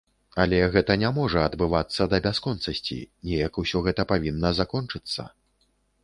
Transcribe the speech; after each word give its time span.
Але 0.43 0.59
гэта 0.75 0.93
не 1.01 1.09
можа 1.17 1.39
адбывацца 1.49 2.07
да 2.13 2.17
бясконцасці, 2.25 2.97
неяк 3.27 3.59
усё 3.65 3.77
гэта 3.89 4.01
павінна 4.13 4.49
закончыцца. 4.61 5.27